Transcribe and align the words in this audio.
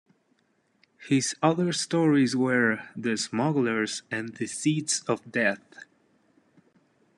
His 1.07 1.35
other 1.43 1.71
stories 1.71 2.35
were 2.35 2.89
"The 2.95 3.17
Smugglers" 3.17 4.01
and 4.09 4.35
"The 4.35 4.47
Seeds 4.47 5.03
of 5.07 5.31
Death". 5.31 5.85